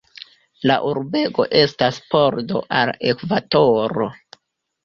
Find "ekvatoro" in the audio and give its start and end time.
3.13-4.09